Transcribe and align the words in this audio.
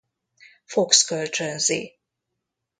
Fox 0.65 1.03
kölcsönzi. 1.03 1.99